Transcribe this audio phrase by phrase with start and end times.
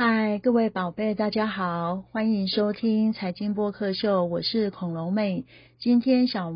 [0.00, 5.44] 嗨，各位宝贝，大家好，欢迎收听财经播客秀，我是恐龙妹。
[5.80, 6.54] 今天小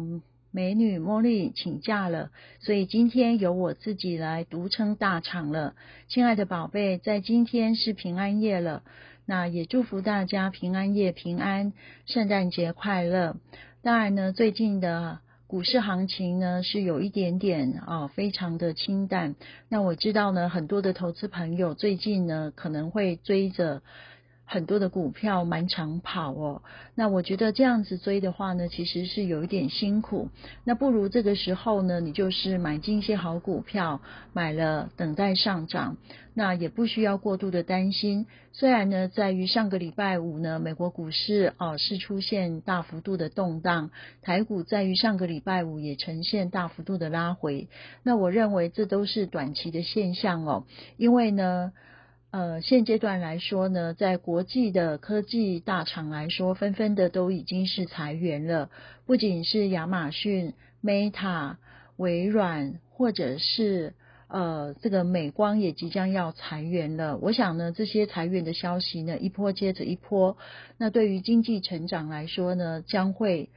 [0.52, 5.74] 美女茉莉请假了，所以今天由我自己来独撑大场了。
[6.06, 8.84] 亲爱的宝贝，在今天是平安夜了，
[9.26, 11.72] 那也祝福大家平安夜平安，
[12.06, 13.34] 圣诞节快乐。
[13.82, 15.18] 当然呢，最近的。
[15.52, 19.34] 股市行情呢是有一点点啊，非常的清淡。
[19.68, 23.82] 那我知道呢，很多的投资朋友最近呢可能会追着。
[24.44, 26.62] 很多的股票满场跑哦，
[26.94, 30.28] 那我觉得这样子追的话呢，其实是有一点辛苦。
[30.64, 34.02] 那不如这个时候呢，你就是买进一些好股票，
[34.34, 35.96] 买了等待上涨，
[36.34, 38.26] 那也不需要过度的担心。
[38.52, 43.90] 虽然呢，在于上个礼拜五呢，美国股市哦是出现大幅度的动荡，
[44.20, 47.68] 台股在于上个礼拜五也呈现大幅度的拉回。
[48.02, 50.64] 那我认为这都是短期的现象哦，
[50.98, 51.72] 因为呢。
[52.32, 58.70] 呃，现阶段来说呢，在国际的科技大厂来说，纷纷的都已经是裁员了。
[59.04, 61.56] 不仅是亚马逊、Meta、
[61.98, 63.92] 微软，或者是
[64.28, 67.18] 呃这个美光也即将要裁员了。
[67.18, 70.38] 我想呢，这些裁员的消息呢，一波接着一波。
[70.78, 73.50] 那对于经济成长来说呢，将会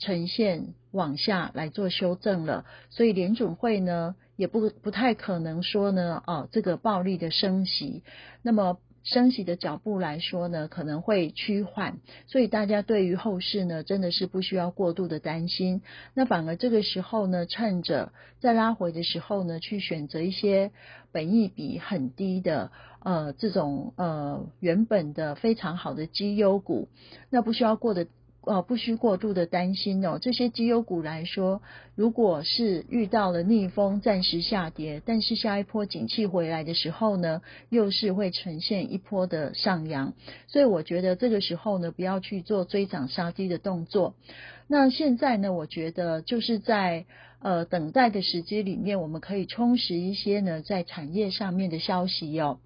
[0.00, 2.64] 呈现往下来做修正了。
[2.88, 4.16] 所以联准会呢。
[4.36, 8.02] 也不不太可能说呢，哦，这个暴力的升息，
[8.40, 15.82] 那么升息的脚步来说呢，可能会趋缓，所以大家对于后市呢，真的是不需要过度的担心。
[16.14, 20.70] 那反而这个时候呢，趁着在拉回的时候呢，去选择一些
[21.12, 26.88] 本益比很低的，呃，这种呃原本的非常好的绩优股，
[27.28, 28.06] 那不需要过的。
[28.42, 30.18] 哦，不需过度的担心哦。
[30.18, 31.60] 这些绩优股来说，
[31.94, 40.14] 如果是遇到了逆风，暂时下跌，但是下一波景气回来的时候呢，又是会呈现一波的上扬。
[40.46, 44.14] 所以我觉得这个时候呢，不要去做追涨杀低的动作。
[44.66, 47.04] 那现在呢，我觉得就是在
[47.40, 52.58] 呃等待的时机里面，我们可以充实一些呢，在产业上面的消息哦。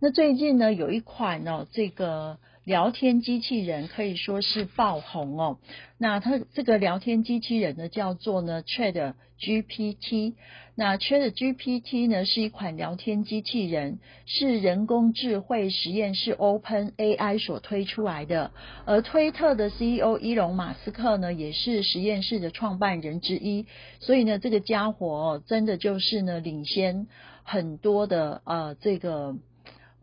[0.00, 2.38] 那最近呢，有一款哦，这个。
[2.64, 5.58] 聊天机器人可以说是爆红哦。
[5.98, 10.34] 那它这个聊天机器人呢，叫做呢 Chat GPT。
[10.74, 18.50] 那 Chat GPT 呢是一款聊天机器人，是人工智慧实验室 Open AI 所推出来的。
[18.86, 23.66] 而推特的 CEO 伊隆马斯克呢，也是实验室的创办人之一。
[24.00, 27.06] 所以呢，这个家伙真的就是呢，领先
[27.42, 29.36] 很多的呃这个。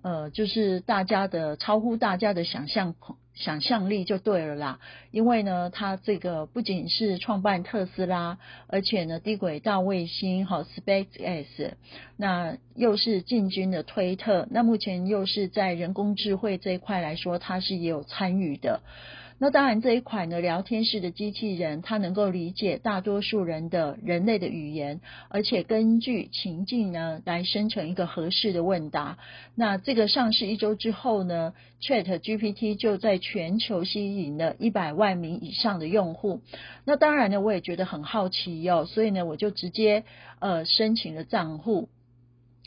[0.01, 2.95] 呃，就是大家的超乎大家的想象
[3.33, 4.79] 想象力就对了啦，
[5.11, 11.71] 因为呢，他这个不仅是创办特斯拉，而且呢，低轨道卫星哈 SpaceX，
[12.17, 18.81] 那又是进军的推特，那目前又是在人工智慧这一块来说，他是也有参与的。
[19.43, 29.17] 那当然，这一款呢聊天式的机器人，它能够理解大多数人的人类的语言，而且根据情境呢来生成一个合适的问答。
[29.55, 36.41] 那这个上市一周之后呢，Chat GPT 就在全球吸引了一百万名以上的用户。
[36.85, 40.03] 那当然呢，我也觉得很好奇哟，所以呢，我就直接
[40.37, 41.89] 呃申请了账户。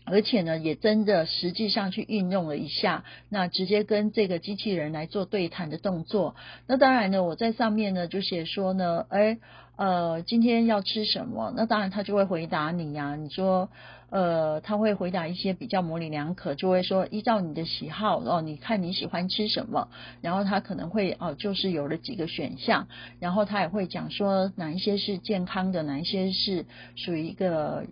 [0.04, 6.36] 而且呢，也真的实际上去运用了一下，那直接跟这个机器人来做对谈的动作。
[6.66, 9.38] 那当然呢，我在上面呢就写说呢，哎，
[9.76, 11.52] 呃，今天要吃什么？
[11.56, 13.16] 那当然他就会回答你呀。
[13.16, 13.70] 你说，
[14.10, 19.88] 呃，他会回答一些比较模棱两可，就会说依照你的喜好哦，你看你喜欢吃什么，
[20.20, 22.88] 然后他可能会哦，就是有了几个选项，
[23.20, 27.86] 然后他也会讲说哪一些是健康的，哪一些是属于一个。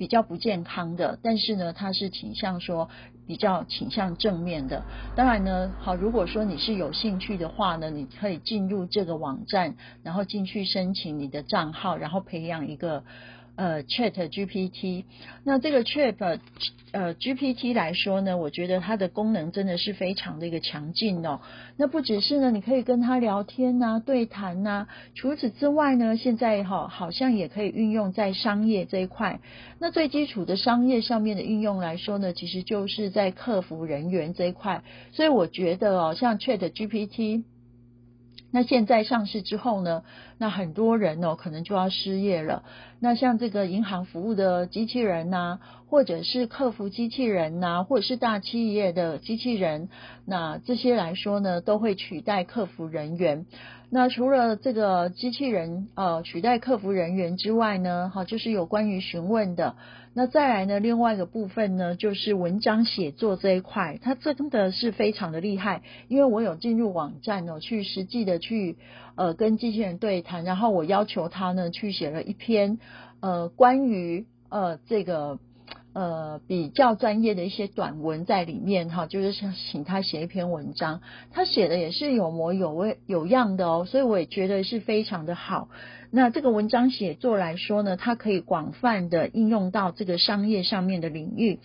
[0.00, 2.88] 比较不健康的，但是呢，它是倾向说
[3.26, 4.82] 比较倾向正面的。
[5.14, 13.04] 当然呢，好，如果说你是有兴趣的话呢，你可以进入这个网站，然后进去申请你的账号，然后培养一个。
[13.56, 15.04] 呃，Chat GPT，
[15.44, 16.38] 那这个 Chat
[16.92, 21.40] 呃 GPT 来说呢，我觉得它的功能真的是非常的一个强劲哦。
[21.76, 29.40] 那不只是呢，你可以跟它聊天呐、对谈呐，除此之外呢，现在哈好像也可以运用在商业这一块。
[29.78, 34.82] 那最基础的商业上面的运用来说呢，其实就是在客服人员这一块。
[35.12, 37.44] 所以我觉得哦，像 Chat GPT。
[38.52, 40.02] 那现在上市之后呢，
[40.38, 42.64] 那很多人哦可能就要失业了。
[42.98, 49.88] 那像这个银行服务的机器人呐，或者是客服机器人呐，或者是大企业的机器人，
[50.26, 53.46] 那这些来说呢，都会取代客服人员。
[53.88, 59.74] 那除了这个机器人呃取代客服人员之外呢，哈，就是有关于询问的。
[60.12, 65.82] 那再来呢，另外一个部分呢，就是文章写作这一块，它真的是非常的厉害。
[66.08, 68.76] 因为我有进入网站哦，去实际的去
[69.14, 72.78] 呃跟机器人对谈，然后我要求他呢去写了一篇
[73.20, 75.38] 呃关于呃这个。
[75.92, 81.00] 呃，比较专业的一些短文在里面哈，就是想请他写一篇文章，
[81.32, 85.68] 他写的也是有模有味有样的哦，所以我也觉得是非常的好。
[86.12, 91.58] 那这个文章写作来说呢，它可以广泛的应用到这个商业上面的领域。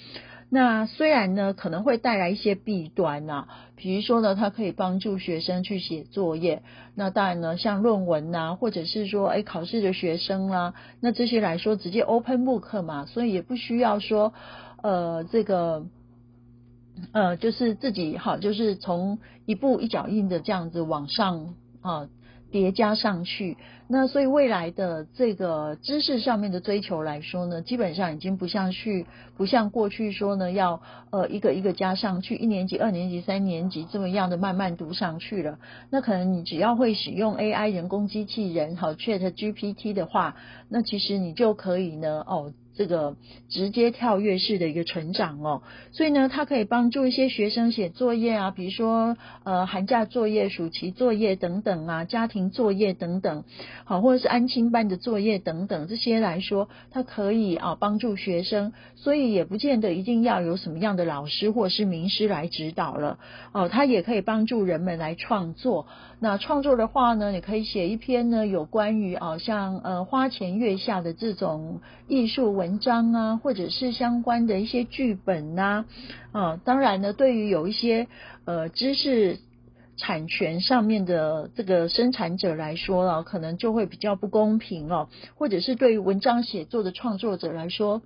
[0.49, 6.61] 那虽然呢可能会带来一些弊端呐，比如说呢，它可以帮助学生去写作业。
[6.93, 14.33] 那当然呢，像论文呐，或者是说哎考试的学生啦，那这些来说直接 open book 嘛，所以也不需要说
[14.81, 15.87] 呃这个
[17.11, 22.07] 呃就是自己好，就是从一步一脚印的这样子往上啊。
[22.55, 23.57] 叠加上去，
[23.89, 29.05] 那所以未来的这个知识上面的追求来说呢，基本上已经不像去
[29.35, 30.81] 不像过去说呢，要
[31.11, 35.59] 呃一个一个加上去，一年级、二年级、三年级这么样的慢慢读上去了。
[35.89, 40.37] 那可能你只要会使用 AI 人工机器人和 Chat GPT 的话，
[40.69, 42.53] 那其实你就可以呢哦。
[42.75, 43.15] 这个
[43.47, 45.61] 直接跳跃式的一个成长哦，
[45.93, 53.45] 所以呢，它可以帮助一些学生写作业啊，比如说呃寒假作业、暑期作业等等啊，家庭作业等等，
[53.85, 63.19] 好，或者是安亲班的作业等等这些来说，它可以啊帮助学生，所以也不见得一定要有什么样的老师或是名师来指导了
[63.53, 65.87] 哦，它也可以帮助人们来创作。
[66.19, 71.79] 那创作的话呢，你可以写一篇呢有关于啊像呃花前月下的这种
[72.09, 72.64] 艺术文。
[72.65, 75.85] 文章啊，或者是相关的一些剧本呐，
[76.31, 78.07] 啊，当然呢，对于有一些
[78.45, 79.37] 呃知识
[79.97, 88.01] 产权上面的这个生产者来说啊，可能就会比较不公平哦，或者是对于文章写作的创作者来说。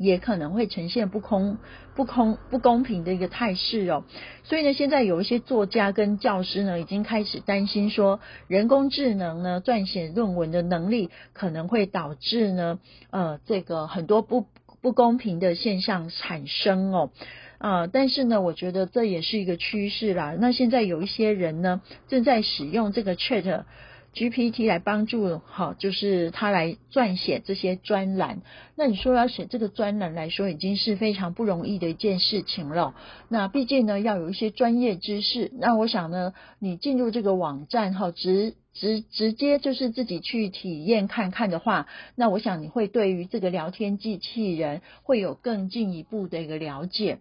[0.00, 1.58] 也可能会呈现不公、
[1.94, 4.04] 不公、不公平的一个态势哦。
[4.44, 8.18] 所以呢，现在有一些作家跟教师呢，已经开始担心说，
[8.48, 12.78] 人工智能呢撰写论文的能力可能会导致呢，
[13.10, 14.46] 呃，这个很多不
[14.80, 17.10] 不公平的现象产生哦。
[17.58, 20.34] 啊，但是呢，我觉得这也是一个趋势啦。
[20.40, 23.64] 那现在有一些人呢，正在使用这个 Chat。
[24.12, 28.42] GPT 来帮助，好，就是他来撰写这些专栏。
[28.74, 32.94] 那你说要写这个专栏来说，已经是非常不容易的一件事情了。
[33.28, 35.52] 那毕竟呢，要有一些专业知识。
[35.58, 41.86] 那我想呢，你进入这个网站，哈，直直直接就是自己去体验看看的话，
[42.16, 47.20] 那我想你会对于这个聊天机器人会有更进一步的一个了解。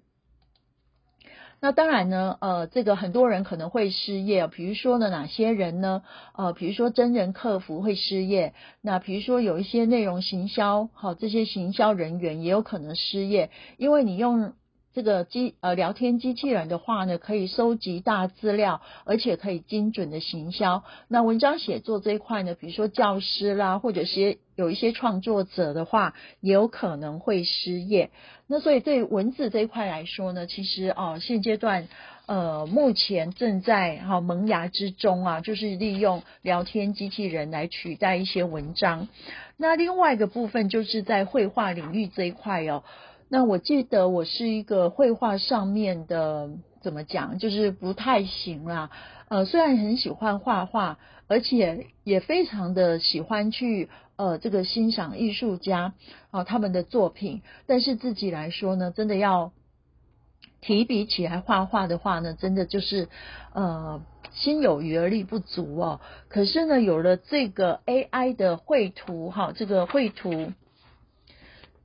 [1.61, 6.03] 那当然呢，呃，这个很多人可能会失业，比如说呢，哪些人呢？
[6.35, 14.53] 呃，比如说真人客服会失业，那比如说有一些内容行销，好，这些行销人员也有可能失业，因为你用。
[14.93, 20.83] 这个机呃聊天机器人的话呢，可以收集大资料，而且可以精准的行销。
[21.07, 28.09] 那文章写作这一块呢，比如说教师啦，或者是有一些创作者的话，也有可能会失业。
[28.47, 31.87] 那所以对文字这一块来说呢，其实哦现阶段
[32.25, 39.07] 呃目前正在哈萌芽之中啊，就是利用聊天机器人来取代一些文章。
[39.55, 42.83] 那另外一个部分就是在绘画领域这一块哦。
[43.31, 46.49] 那我记得我是一个绘画上面的
[46.81, 48.89] 怎么讲，就是不太行啦。
[49.27, 55.93] 呃，虽然很喜欢画画，而且也非常的喜欢去呃这个欣赏艺术家
[56.31, 59.51] 啊他们的作品，但是自己来说呢，真的要
[60.59, 63.09] 提笔起来画画的话呢，真的就是
[63.53, 64.01] 呃
[64.31, 66.01] 心有余而力不足哦。
[66.29, 70.51] 可是呢，有了这个 AI 的绘图哈，这个绘图。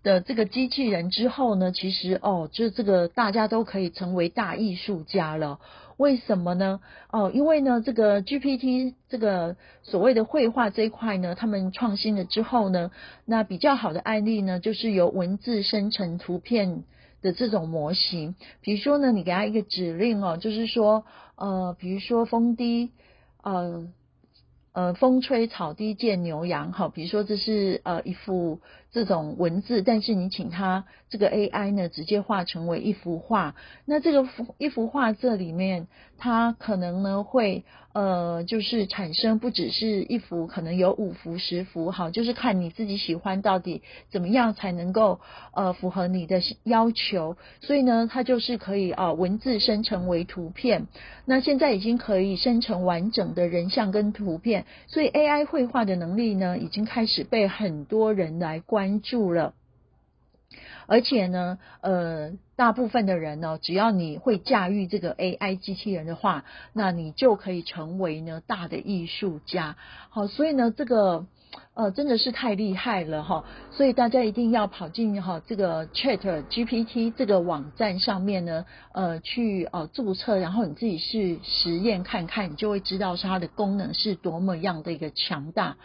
[0.04, 5.58] 的这个机器人之后呢，其实哦，就这个大家都可以成为大艺术家了。
[5.96, 6.80] 为什么呢？
[7.10, 12.92] 哦，因为呢，这个 GPT 这个所谓的绘画这一块呢，他们创新了之后呢，
[13.24, 16.84] 那比较好的案例呢，就是由文字生成图片
[17.22, 18.36] 的这种模型。
[18.60, 22.92] 比如说呢，你给他一个指令哦，就是说呃，比如说风低
[23.42, 23.88] 呃。
[24.74, 33.54] 呃，风吹草低见牛羊，好，比如说这是呃一幅这种文字，但是你请它这个 AI 呢，直接画成为一幅画。
[33.84, 34.28] 那这个
[34.58, 35.86] 一幅画这里面，
[36.18, 37.62] 它可能呢会
[37.92, 45.20] 呃，就是产生不只是一幅，可能有五幅、十幅，好，就是看你自己喜欢到底怎么样才能够
[45.52, 47.36] 呃符合你的要求。
[47.60, 50.88] 所以呢，它就是可以啊文字生成为图片。
[51.24, 59.54] 那现在已经可以生成完整的人像跟图片，所以 AI 绘画的能力呢，已经开始被很多人来关注了。
[60.86, 69.76] 而且呢，呃，大部分的人呢，只要你会驾驭这个 AI 机器人的话，那你就可以成为呢大的艺术家。
[70.10, 71.26] 好，所以呢，这个
[71.74, 73.44] 呃真的是太厉害了哈。
[73.70, 85.76] 所以大家一定要跑进哈这个 Chat GPT 这个网站上面呢，呃，去呃注册，然后你自己去实验看看，你就会知道它的功能是多么样的一个强大。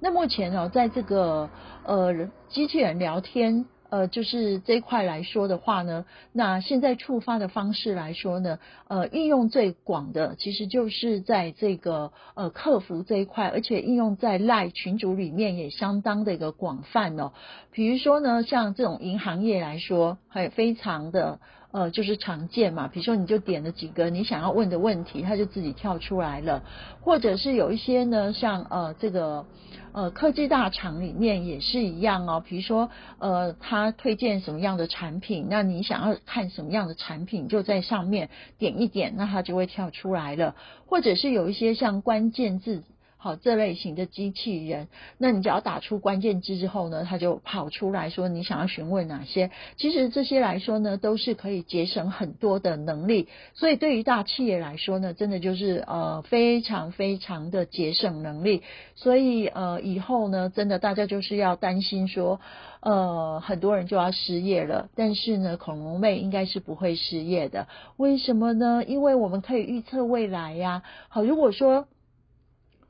[0.00, 1.50] 那目前呢，在这个
[1.84, 2.12] 呃
[2.48, 3.66] 机器人聊天。
[3.90, 17.32] 呃，就是这一块来说的话呢，那现在触发的方式来说呢，呃，应用最广的其实就是在这个呃客服这一块，而且应用在赖群组里面也相当的一个广泛哦。
[17.72, 21.38] 比如说呢，像这种银行业来说，还非常的。
[21.76, 26.62] 呃，就是常见嘛，比如说你就点了几个你想要问的问题，它就自己跳出来了，
[27.02, 29.44] 或者是有一些呢，像呃这个
[29.92, 40.54] 呃科技大厂里面也是一样哦，比如说呃他推荐什么样的产品，那你想要看什么样的产品，就在上面点一点，那它就会跳出来了，
[40.86, 42.84] 或者是有一些像关键字。
[43.26, 44.86] 好，这类型的机器人，
[45.18, 49.50] 那你只要打出关键字之后呢，它就跑出来说你想要询问哪些。
[49.76, 53.26] 其实这些来说呢，都是可以节省很多的能力。
[53.54, 58.62] 所以对于大企业来说呢，真的就是呃非常非常的节省能力。
[58.94, 62.40] 所以呃以后呢，真的大家就是要担心说，
[62.78, 64.88] 呃很多人就要失业了。
[64.94, 67.66] 但是呢，恐龙妹应该是不会失业的。
[67.96, 68.84] 为什么呢？
[68.86, 70.84] 因为我们可以预测未来呀。
[71.08, 71.88] 好，如果说。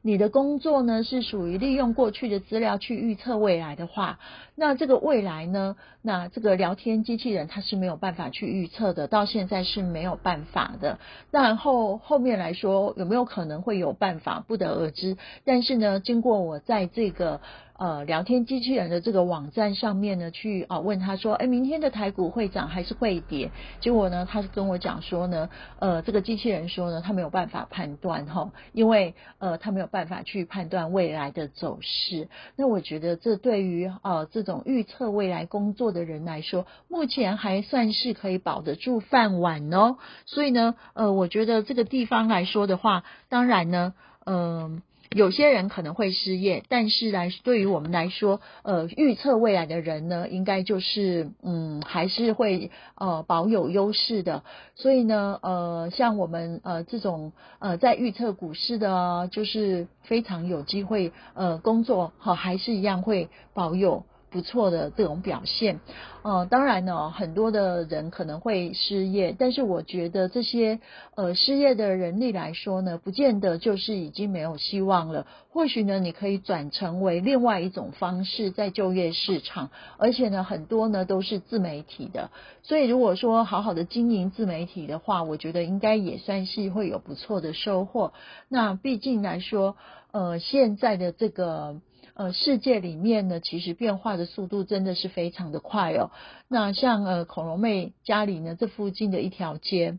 [0.07, 4.21] 你的工作呢是属于利用过去的资料去预测未来的话，
[4.55, 11.01] 那这个未来呢，那这个聊天机器人它是没有办法去预测的，到现在是没有办法的。
[11.33, 15.17] 然后后面来说有没有可能会有办法，不得而知。
[15.45, 17.41] 但是呢，经过我在这个。
[17.79, 23.51] 呃，聊天机器人的这个网站上面呢，去啊问他说，哎，明天的台股会涨还是会跌？
[23.81, 32.29] 结果呢，他是跟我讲说呢，呃，这个机器人说呢，他没有办法判断哈，因为呃，他没有办法去判断未来的走势。
[32.57, 39.99] 那我觉得这对于呃这种预测未来工作的人来说，目前还算是可以保得住饭碗哦。
[40.25, 43.93] 所以呢，呃，我觉得这个地方来说的话，当然呢，
[44.25, 44.81] 嗯。
[45.15, 54.43] 有些人可能会失业，但是来对于我们来说，呃，预测未来的人呢，应该就是嗯，还是会呃保有优势的。
[54.75, 64.05] 所以呢，呃，像我们呃这种呃在预测股市的，就是非常有机会呃工作好，还是一样会保有。
[64.31, 65.81] 不错的这种表现，
[66.23, 70.81] 呃，当然呢，很多的人可能会失业，但是我觉得这些
[71.15, 75.27] 呃失业的人力来说呢，不见得就是已经没有希望了。
[75.51, 82.31] 或许呢，你可以转成为另外一种方式在就业市场，而且呢，很多呢都是自媒体的。
[82.63, 88.13] 所以如果说好好的经营自媒体的话，我觉得应该也算是会有不错的收获。
[88.49, 89.77] 那毕竟来说，
[90.11, 91.77] 呃，现在的这个。
[92.19, 96.11] 呃，世界里面呢，其实变化的速度真的是非常的快哦。
[96.49, 99.99] 那像呃，恐龙妹家里呢，这附近的一条街，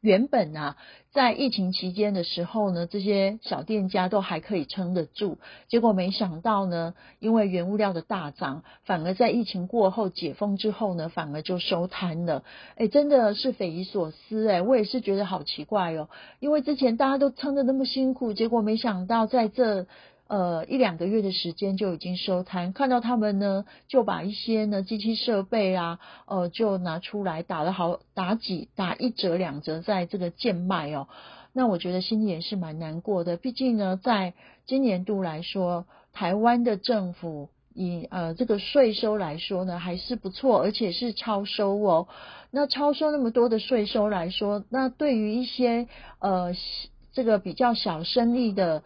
[0.00, 0.76] 原本啊，
[1.10, 5.38] 在疫情期间的时候呢，这些小店家都还可以撑得住。
[5.68, 12.44] 结果没想到呢，因为原物料的大涨，反而在疫情过后解封之后呢，反而就收摊了。
[12.76, 16.08] 哎，真的是匪夷所思哎，我也是觉得好奇怪哦。
[16.38, 19.88] 因为之前大家都撑得那么辛苦，结果没想到在这。
[20.30, 31.08] 呃，一两个月的时间就已经收摊，看到他们呢，就把一些呢机器设备啊，呃，就拿出来打了好打几打一折两折，在这个贱卖哦。
[31.52, 34.34] 那我觉得心里也是蛮难过的，毕竟呢，在
[34.66, 42.06] 今年度来说，台湾的政府以呃这个税收来说呢，还是不错，而且是超收哦。
[42.52, 45.88] 那超收那么多的税收来说，那对于一些
[46.20, 46.54] 呃
[47.12, 48.84] 这个比较小生意的。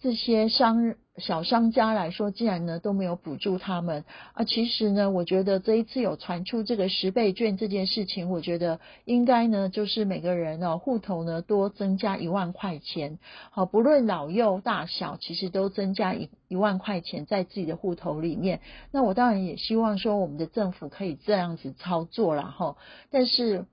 [0.00, 4.44] 这些商小商家来说，竟然呢都没有补助他们啊！
[4.44, 13.18] 其实呢，我觉得这一次有传出这个十倍券这件事情，我觉得应该呢就是每个人哦户头呢多增加一万块钱，
[13.50, 18.60] 好，不论老幼大小，其实都增加一一万块钱在自己的户头里面。
[18.90, 22.76] 那我当然也希望说我们的政府可以这样子操作了哈，
[23.10, 23.66] 但是。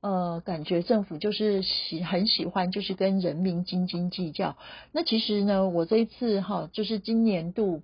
[0.00, 4.56] 呃，感觉政府就是喜很喜欢，就是跟人民斤斤计较。
[4.90, 7.82] 那其实呢，我这一次哈，就是今年度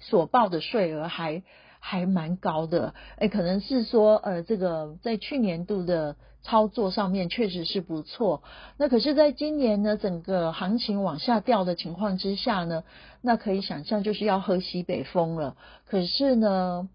[0.00, 1.42] 所报的税额还
[1.78, 2.94] 还蛮高的。
[3.16, 8.42] 哎，可能是说呃，这个在去年度的操作上面确实是不错。
[8.76, 12.82] 那可是，在今年呢，整个行情往下掉的情况之下呢，
[13.20, 15.56] 那可以想象就是要喝西北风了。
[15.86, 16.88] 可是呢。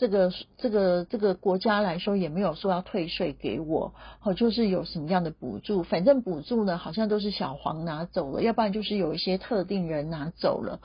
[0.00, 10.80] 这个这个这个国家来说也没有说要退税给我，好就是有什么样的补助，反正补助呢好像都是小黄拿走了，要不然就是有一些特定人拿走了，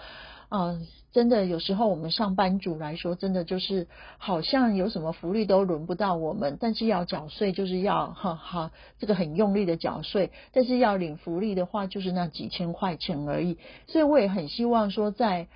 [0.49, 0.77] 啊，
[1.13, 13.57] 真的有时候我们上班族来说，真的就是好像有什么福利都轮不到我们，但是要缴税就是要哈哈这个很用力的缴税，但是要领福利的话就是那几千块钱而已，
[13.87, 15.47] 所以我也很希望说在。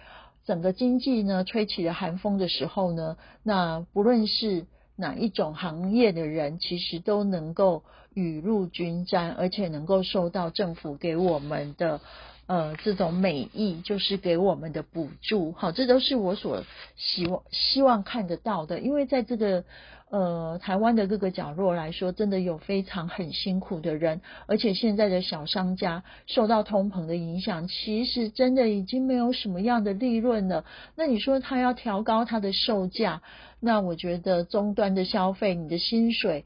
[0.49, 4.65] 整个经济呢吹起了寒风的时候呢，那不论是
[4.95, 7.83] 哪一种行业的人，其实都能够
[8.15, 12.01] 雨露均沾，而且能够受到政府给我们的
[12.47, 15.51] 呃这种美意，就是给我们的补助。
[15.51, 16.63] 好，这都是我所
[16.97, 19.63] 希望希望看得到的，因为在这个。
[20.09, 30.65] 呃，台湾的各个角落来说，真的有非常很辛苦的人，而且现在的小商家受到通膨的影响，其实真的已经没有什么样的利润了。
[30.95, 33.21] 那你说他要调高他的售价，
[33.59, 36.45] 那我觉得终端的消费，你的薪水。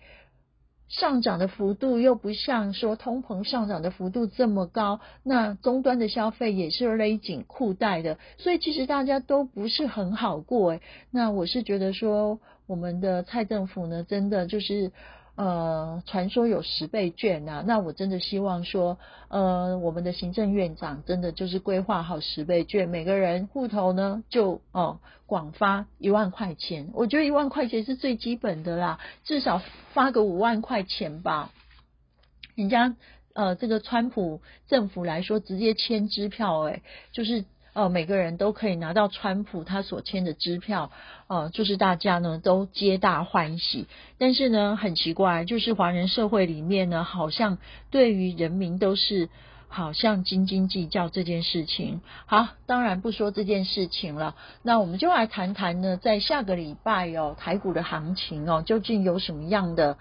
[0.90, 10.82] 上涨的幅度又不像说通膨上涨的幅度这么高，那终端的消费也是勒紧裤带的，所以其实大家都不是很好过诶。
[11.10, 14.92] 那我是觉得说，我们的蔡政府呢，真的就是。
[15.36, 29.60] 呃，传说有十倍券啊，那我真的希望说，呃，我们的行政院长真的就是规划好十倍券，每个人户头呢就哦广发一万块钱，我觉得一万块钱是最基本的啦，至少
[29.94, 31.52] 发个五万块钱吧。
[32.54, 32.96] 人家
[33.34, 37.44] 呃这个川普政府来说，直接签支票，诶，就是。
[37.74, 40.92] 哦，每个人都可以拿到川普他所签的支票，
[41.28, 43.88] 哦，就是大家呢都皆大欢喜。
[44.20, 47.58] 但是呢，很奇怪，就是华人社会里面呢，好像
[47.90, 49.28] 对于人民都是
[49.68, 52.02] 好像斤斤计较这件事情。
[52.28, 59.98] 好，当然不说这件事情了，那我们就来谈谈呢，在下个礼拜哦，台股的行情哦，究竟有什么样的？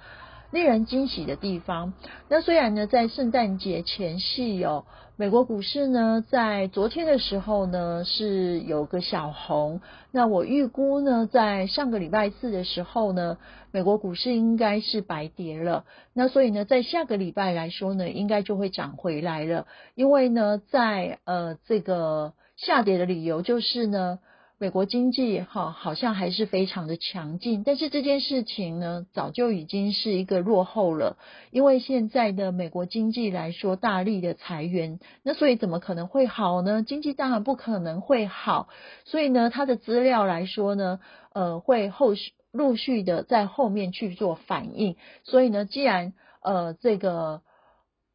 [0.53, 1.95] 令人惊喜的地方。
[2.29, 4.85] 那虽然呢，在圣诞节前夕哦，
[5.17, 9.81] 美国股市呢，在昨天的时候呢是有个小红。
[10.13, 13.39] 那我预估呢，在上个礼拜四的时候呢，
[13.73, 15.85] 美国股市应该是白跌了。
[16.13, 19.67] 那所以呢，在下个礼拜来说呢，应该就会涨回来了。
[19.95, 24.19] 因为呢，在呃这个下跌的理由就是呢。
[24.63, 31.17] 美国经济哈好像还是非常的强劲，但是这件事情呢早就已经是一个落后了，
[31.51, 36.85] 因为现在的美国经济来说大力的裁员，那所以怎么可能会好呢？
[36.85, 38.69] 经济当然不可能会好，
[39.05, 41.01] 所以呢它的资料来说呢，
[41.33, 44.95] 呃会后续陆续的在后面去做反应，
[45.25, 47.43] 所以呢既然呃这个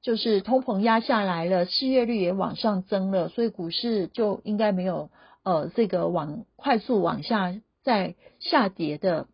[0.01, 5.09] 就是通膨压下来了，失业率也往上增了，所以股市就应该没有。
[5.47, 9.27] 呃，这个往快速往下再下跌的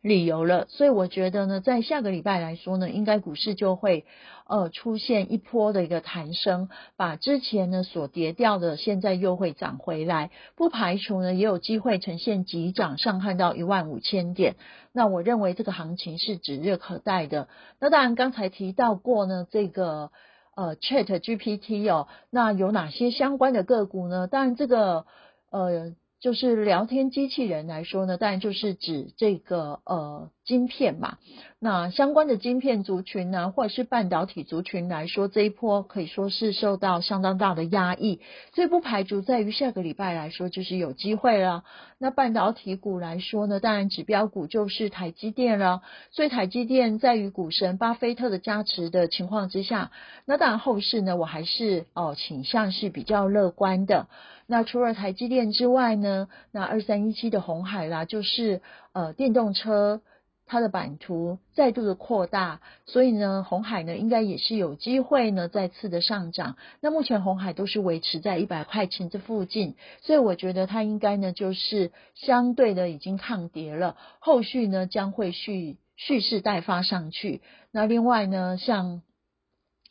[0.00, 4.04] 理由了，所以我觉得呢，在下个礼拜来说呢，应该股市就会
[4.48, 14.56] 呃出现一波的一个弹升，把之前呢所跌掉的，现在又会涨回来，不排除呢也有机会呈现急涨上看到一万五千点。
[14.92, 17.46] 那我认为这个行情是指日可待的。
[17.78, 20.10] 那当然刚才提到过呢，这个。
[20.56, 24.26] 呃，Chat GPT 哦，那有哪些相关的个股呢？
[24.26, 25.06] 当然，这个
[25.50, 30.30] 呃，就是聊天机器人来说呢，当然就是指这个呃。
[30.46, 31.18] 晶片嘛，
[31.58, 38.20] 那相关的晶片族群呢，或者是半导体族群来说，这一波可以说是受到相当大的压抑，
[38.54, 41.64] 所以不排除在于下个礼拜来说就是有机会了。
[41.98, 45.82] 那半导体股来说呢，当然指标股就是台积电了，
[46.12, 49.90] 所以台积电在于股神巴菲特的加持的情况之下，
[50.26, 54.06] 那当然后市呢，我还是哦倾向是比较乐观的。
[54.46, 60.02] 那除了台积电之外呢，那二三一七的红海啦，就是呃电动车。
[60.46, 66.56] 它的版图再度的扩大，所以呢，红海呢应该也是有机会呢再次的上涨。
[66.80, 77.42] 那目前红海都是维持在一百块钱这附近，所以我觉得它应该呢就是相对的已经抗跌了，后续呢将会蓄蓄势待发上去。
[77.72, 79.02] 那另外呢，像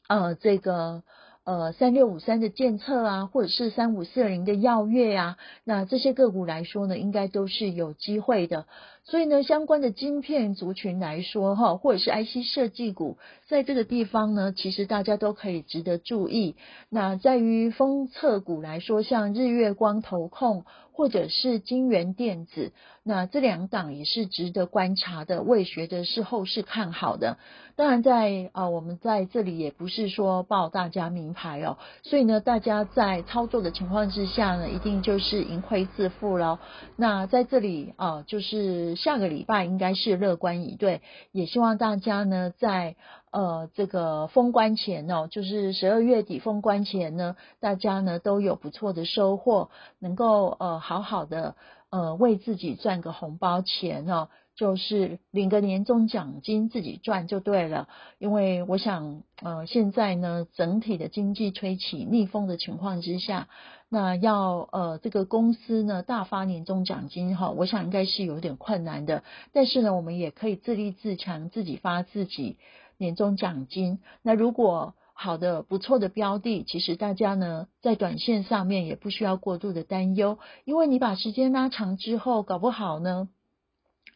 [0.07, 1.03] 呃这个。
[1.45, 8.65] 呃，三六五三的建测啊，或者是三五四零的耀月啊，那这些个股来说呢，应该都是有机会的。
[9.03, 16.55] 所以呢，相关的晶片族群来说，哈，或者是 IC 设计股，在这个地方呢，其实大家都可以值得注意。
[16.89, 22.71] 那在于封测股来说，像日月光投控或者是金源电子，
[23.03, 27.37] 那这两档也是值得观察的，未学的是后市看好的。
[27.75, 36.57] 当然，在啊，我们在这里也不是说报大家名牌哦，所以呢，大家在操作的情况之下呢，一定就是盈亏自负喽。
[36.95, 38.95] 那在这里啊，就是。
[38.95, 41.01] 下个礼拜应该是乐观以对，
[41.33, 42.95] 也希望大家呢，在
[43.35, 49.69] 呃这个封关前哦，就是十二月底封关前呢，大家呢都有不错的收获，
[49.99, 51.55] 能够呃好好的
[51.89, 54.29] 呃为自己赚个红包钱哦。
[54.55, 63.49] 就是领个年终奖金自己赚就对了，因为我想，呃，现在呢，整体的经济吹起逆风的情况之下，
[63.89, 69.23] 那要呃这个公司呢大发年终奖金哈，我想应该是有点困难的。
[69.51, 72.55] 但是呢，我们也可以自立自强，自己发自己
[72.97, 73.99] 年终奖金。
[74.21, 83.29] 那如果好的不错的标的，其实大家呢在短线上面也不需要过度的担忧，因为你把时间拉长之后，搞不好呢。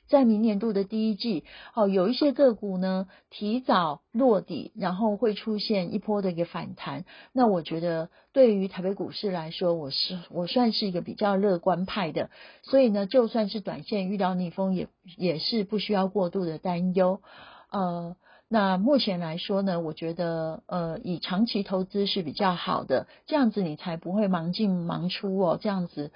[0.09, 1.43] 在明年度的第一季，
[1.75, 7.05] 哦，有一些个股呢提早落底，然后会出现一波的一个反弹。
[7.31, 12.31] 那我觉得对于台北股市来说，我是我算是一个比较乐观派的，
[12.63, 17.21] 所以呢，就算是短线遇到逆风，也也是不需要过度的担忧。
[17.69, 18.15] 呃，
[18.49, 26.11] 那目前来说呢，我觉得呃，以长期投资是比较好的，这样子你才不会忙进忙出哦，这样子。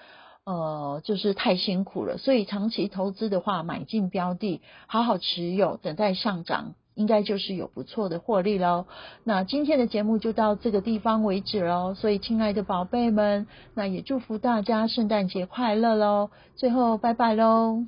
[0.46, 8.86] 呃，就是太辛苦了，所以长期投资的话，买进标的，好好持有，等待上涨，应该就是有不错的获利喽。
[9.24, 11.94] 那今天的节目就到这个地方为止喽。
[11.94, 16.30] 所以，亲爱的宝贝们，那也祝福大家圣诞节快乐喽。
[16.58, 17.86] 最后，拜拜喽。